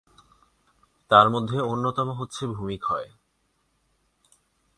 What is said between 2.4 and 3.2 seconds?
ভূমিক্ষয়।